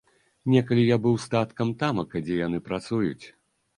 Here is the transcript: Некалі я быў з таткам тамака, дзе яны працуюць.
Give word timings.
Некалі 0.53 0.85
я 0.85 0.95
быў 1.03 1.15
з 1.25 1.29
таткам 1.35 1.73
тамака, 1.85 2.17
дзе 2.31 2.41
яны 2.47 2.67
працуюць. 2.71 3.23